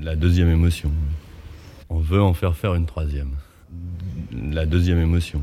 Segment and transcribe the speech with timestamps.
[0.00, 0.90] La deuxième émotion.
[1.88, 3.32] On veut en faire faire une troisième.
[4.32, 5.40] La deuxième émotion.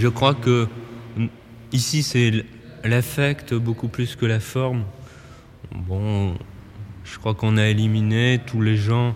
[0.00, 0.66] Je crois que
[1.72, 2.46] ici c'est
[2.84, 4.84] l'affect beaucoup plus que la forme.
[5.74, 6.38] Bon,
[7.04, 9.14] je crois qu'on a éliminé tous les gens,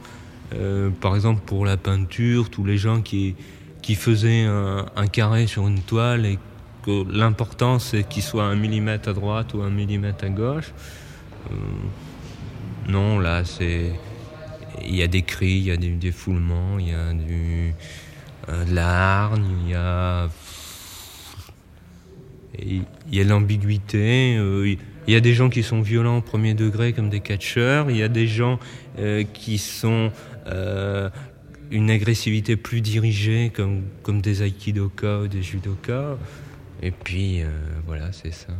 [0.52, 3.34] euh, par exemple pour la peinture, tous les gens qui,
[3.80, 6.38] qui faisaient un, carré sur une toile et
[6.82, 10.74] que l'important c'est qu'il soit un millimètre à droite ou un millimètre à gauche.
[11.50, 11.54] Euh,
[12.88, 13.90] non, là c'est.
[14.84, 17.72] Il y a des cris, il y a des défoulements, il y a du,
[18.50, 20.28] euh, de la hargne, il y a
[22.58, 24.36] il y a l'ambiguïté.
[24.38, 24.76] Euh,
[25.06, 27.90] il y a des gens qui sont violents au premier degré comme des catcheurs.
[27.90, 28.58] Il y a des gens
[28.98, 30.10] euh, qui sont
[30.46, 31.10] euh,
[31.70, 36.16] une agressivité plus dirigée comme, comme des aikidoka ou des judokas.
[36.82, 37.42] Et puis
[37.86, 38.52] voilà, c'est ça.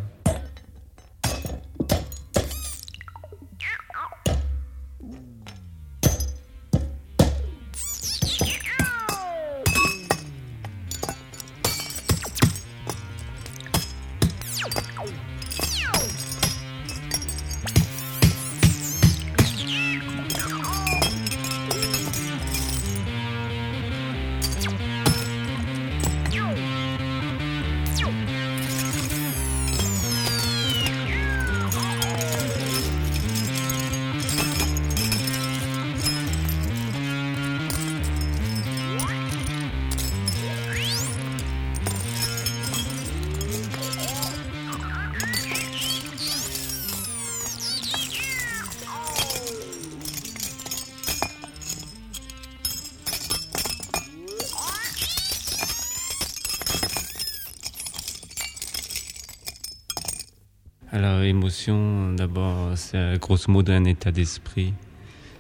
[60.93, 64.75] Alors, émotion, d'abord, c'est grosso modo un état d'esprit.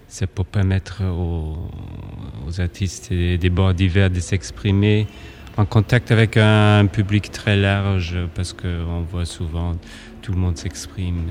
[0.08, 5.06] C'est pour permettre aux, artistes des bords divers de s'exprimer
[5.56, 9.76] en contact avec un public très large, parce qu'on voit souvent
[10.22, 11.28] tout le monde s'exprime.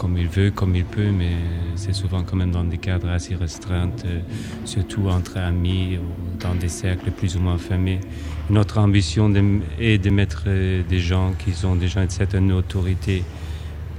[0.00, 1.32] Euh, comme il veut, comme il peut, mais
[1.76, 4.20] c'est souvent quand même dans des cadres assez restreints, euh,
[4.64, 8.00] surtout entre amis ou dans des cercles plus ou moins fermés.
[8.48, 9.32] Notre ambition
[9.78, 13.24] est de mettre euh, des gens qui ont déjà une certaine autorité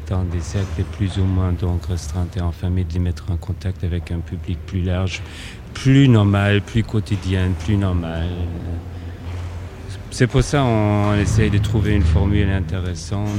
[0.09, 3.83] dans des cercles plus ou moins donc restreints et enfermés, de les mettre en contact
[3.83, 5.21] avec un public plus large,
[5.74, 8.27] plus normal, plus quotidien, plus normal.
[10.12, 13.30] C'est pour ça qu'on essaye de trouver une formule intéressante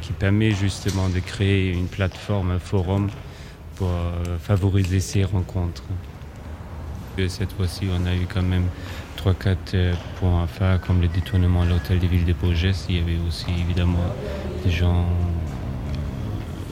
[0.00, 3.10] qui permet justement de créer une plateforme, un forum
[3.78, 5.84] pour euh, favoriser ces rencontres.
[7.28, 8.66] cette fois-ci, on a eu quand même
[9.24, 12.74] 3-4 euh, points à faire, comme le détournement à l'hôtel des villes de Bourges.
[12.88, 13.98] Il y avait aussi évidemment
[14.64, 15.04] des gens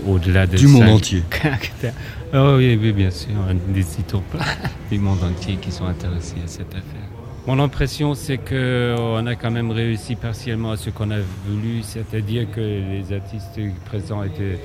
[0.06, 1.22] euh, au-delà de du monde entier.
[2.34, 3.34] oh, oui, oui, bien sûr,
[3.68, 4.44] n'hésitons pas,
[4.90, 7.15] du monde entier qui sont intéressés à cette affaire.
[7.46, 12.50] Mon impression, c'est qu'on a quand même réussi partiellement à ce qu'on a voulu, c'est-à-dire
[12.50, 14.58] que les artistes présents étaient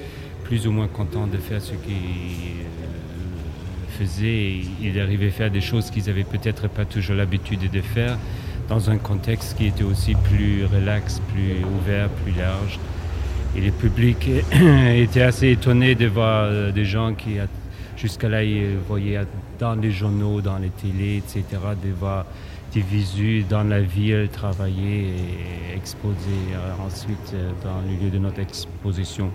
[0.45, 4.61] plus ou moins contents de faire ce qu'ils euh, faisaient.
[4.81, 8.17] Ils arrivaient à faire des choses qu'ils n'avaient peut-être pas toujours l'habitude de faire
[8.67, 12.79] dans un contexte qui était aussi plus relax, plus ouvert, plus large.
[13.55, 14.27] Et le public
[14.95, 17.35] était assez étonné de voir euh, des gens qui,
[17.95, 19.21] jusqu'à là, ils voyaient
[19.59, 21.43] dans les journaux, dans les télés, etc.,
[21.83, 22.25] de voir
[22.73, 26.15] des dans la ville, travailler et exposer
[26.53, 29.29] euh, ensuite euh, dans le lieu de notre exposition.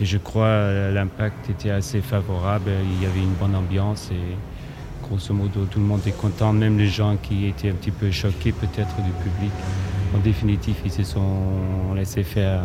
[0.00, 5.06] Et je crois euh, l'impact était assez favorable, il y avait une bonne ambiance et
[5.06, 8.10] grosso modo tout le monde est content, même les gens qui étaient un petit peu
[8.10, 9.52] choqués peut-être du public.
[10.14, 12.62] En définitive, ils se sont laissés faire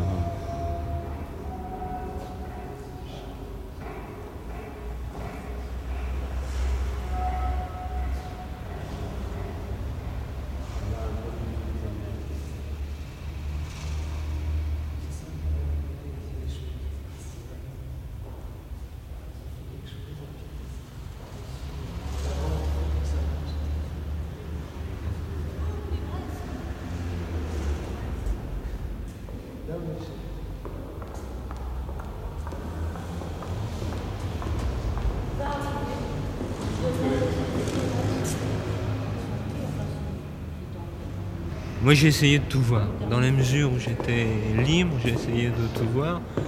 [41.85, 42.87] Moi j'ai essayé de tout voir.
[43.11, 44.25] Dans la mesure où j'étais
[44.65, 46.19] libre, j'ai essayé de tout voir.
[46.35, 46.41] Euh,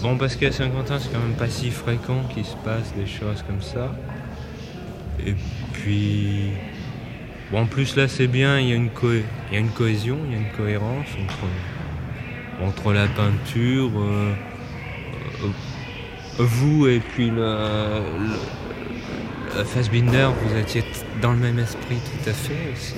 [0.00, 3.44] bon parce qu'à Saint-Quentin c'est quand même pas si fréquent qu'il se passe des choses
[3.46, 3.94] comme ça.
[5.26, 5.34] Et
[5.74, 6.52] puis
[7.52, 10.16] bon en plus là c'est bien, il y, a une il y a une cohésion,
[10.24, 14.32] il y a une cohérence entre, entre la peinture, euh,
[15.44, 15.48] euh,
[16.38, 18.65] vous et puis le, le
[19.64, 20.84] Fassbinder, vous étiez
[21.20, 22.94] dans le même esprit tout à fait aussi.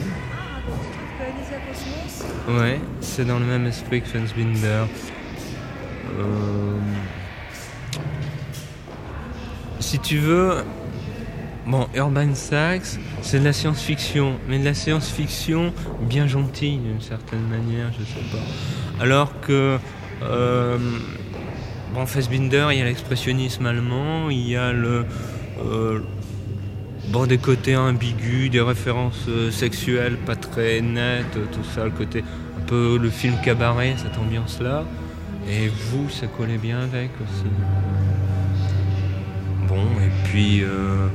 [2.49, 4.84] Ouais, c'est dans le même esprit que Fassbinder.
[6.19, 6.78] Euh...
[9.81, 10.64] Si tu veux,
[11.66, 17.46] bon, Urban Sax, c'est de la science-fiction, mais de la science-fiction bien gentille d'une certaine
[17.49, 19.02] manière, je sais pas.
[19.02, 19.78] Alors que,
[20.22, 20.78] euh,
[21.94, 25.06] bon, Fassbinder, il y a l'expressionnisme allemand, il y a le,
[25.64, 26.00] euh,
[27.10, 32.22] bon, des côtés ambigus, des références euh, sexuelles pas très nettes, tout ça, le côté
[32.56, 34.84] un peu le film cabaret, cette ambiance-là.
[35.49, 37.44] Et vous, ça collait bien avec aussi.
[39.66, 40.62] Bon, et puis.
[40.62, 41.06] Euh,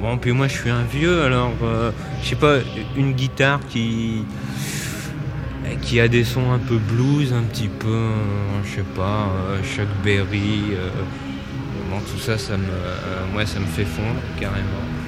[0.00, 1.90] bon, puis moi je suis un vieux, alors euh,
[2.22, 2.58] je sais pas,
[2.96, 4.24] une guitare qui.
[5.80, 8.10] Qui a des sons un peu blues, un petit peu,
[8.64, 9.28] je sais pas,
[9.62, 10.62] Chuck Berry.
[11.90, 15.01] bon, tout ça, ça me, ça me fait fondre carrément.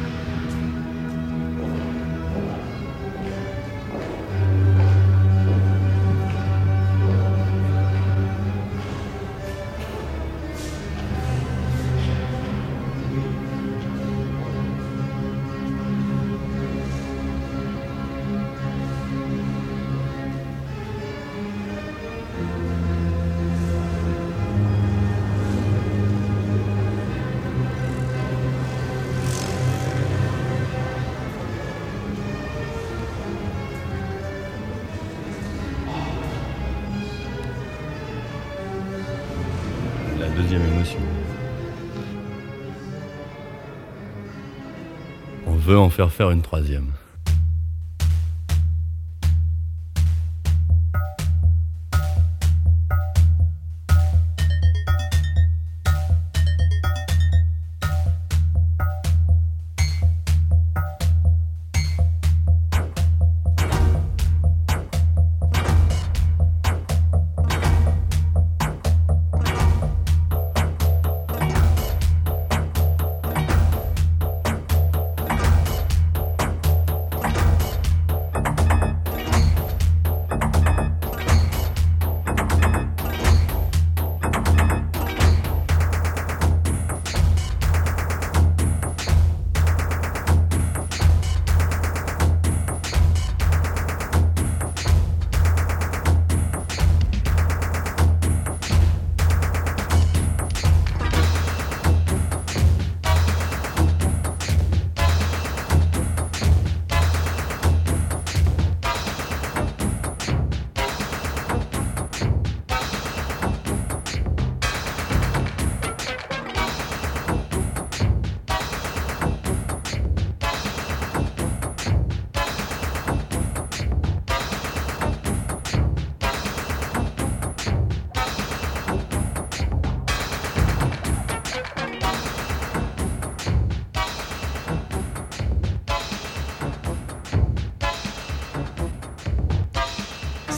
[45.46, 46.92] On veut en faire faire une troisième.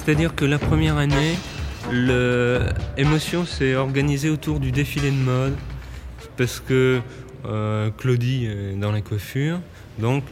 [0.07, 1.35] C'est-à-dire que la première année,
[1.91, 5.57] l'émotion s'est organisée autour du défilé de mode,
[6.37, 7.01] parce que
[7.45, 9.59] euh, Claudie est dans la coiffure,
[9.99, 10.23] donc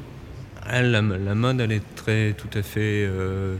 [0.70, 3.56] la, mode, elle est très tout à fait, euh,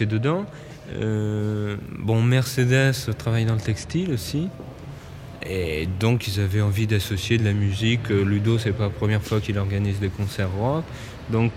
[0.00, 0.46] dedans.
[0.94, 4.48] Euh, bon, Mercedes travaille dans le textile aussi.
[5.44, 8.08] Et donc ils avaient envie d'associer de la musique.
[8.08, 10.84] Ludo, c'est pas la première fois qu'il organise des concerts rock.
[11.28, 11.52] Donc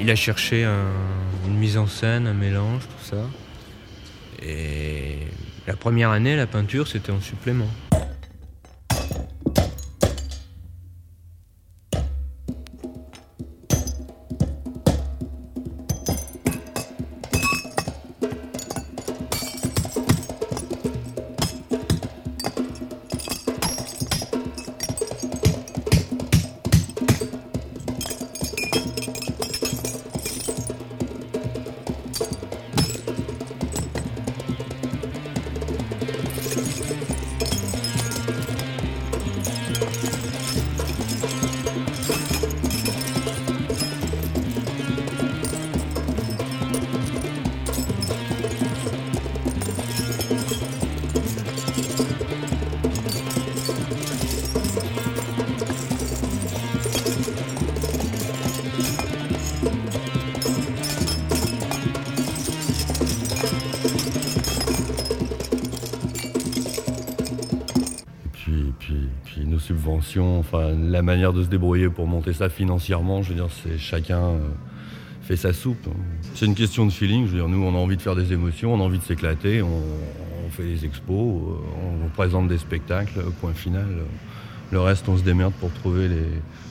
[0.00, 3.24] il a cherché une mise en scène, un mélange, tout ça.
[4.42, 5.18] Et
[5.66, 7.68] la première année, la peinture, c'était en supplément.
[70.16, 74.20] Enfin la manière de se débrouiller pour monter ça financièrement, je veux dire, c'est chacun
[74.20, 74.38] euh,
[75.22, 75.86] fait sa soupe.
[75.88, 75.96] Hein.
[76.34, 78.32] C'est une question de feeling, je veux dire, nous on a envie de faire des
[78.32, 79.82] émotions, on a envie de s'éclater, on,
[80.50, 83.86] fait des expos, euh, on, présente des spectacles, point final.
[84.70, 86.24] Le reste, on se démerde pour trouver les.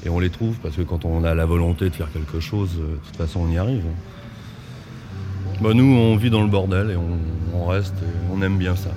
[0.06, 2.72] Et on les trouve parce que quand on a la volonté de faire quelque chose,
[2.80, 3.84] euh, de toute façon, on y arrive.
[3.86, 5.58] Hein.
[5.62, 8.92] Bah, nous, on vit dans le bordel et on, reste et on aime bien ça.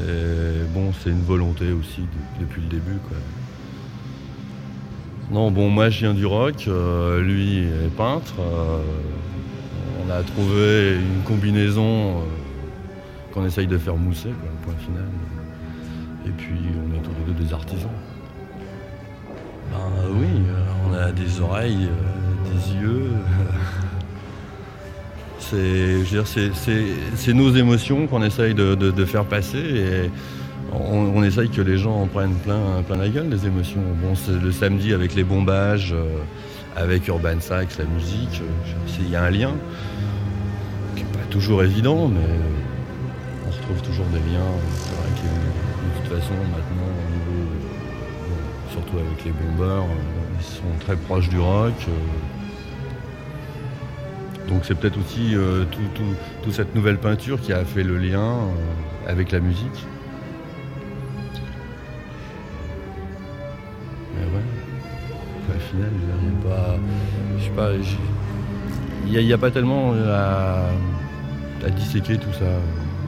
[0.00, 2.02] Et bon, c'est une volonté aussi
[2.40, 2.98] depuis le début.
[5.30, 8.34] Non, bon, moi je viens du rock, euh, lui est peintre.
[8.38, 8.78] Euh,
[10.04, 12.22] on a trouvé une combinaison euh,
[13.32, 15.08] qu'on essaye de faire mousser, quoi, point final.
[16.26, 17.90] Et puis on est tous les deux des artisans.
[19.72, 19.78] Ben
[20.10, 20.26] oui,
[20.88, 21.88] on a des oreilles,
[22.44, 23.10] des yeux.
[27.16, 30.10] c'est nos émotions qu'on essaye de, faire passer.
[30.74, 33.80] On, essaye que les gens en prennent plein, plein la gueule des émotions.
[34.02, 36.18] Bon, le samedi avec les bombages, euh,
[36.76, 39.52] avec Urban Sax, la musique, euh, il y a un lien
[40.96, 42.20] qui n'est pas toujours évident, mais
[43.46, 44.52] on retrouve toujours des liens.
[45.16, 46.92] Que de toute façon, maintenant,
[48.70, 51.74] surtout avec les bombeurs, euh, ils sont très proches du rock.
[54.48, 55.34] Donc c'est peut-être aussi
[56.42, 58.40] toute cette nouvelle peinture qui a fait le lien
[59.06, 59.86] avec la musique.
[69.06, 70.70] Il n'y a, pas tellement à,
[71.70, 72.44] disséquer tout ça.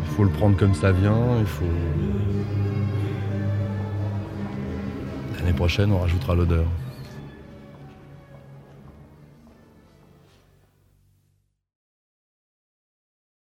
[0.04, 1.64] Il faut le prendre comme ça vient, il.
[5.38, 6.64] L'année prochaine, on rajoutera l'odeur.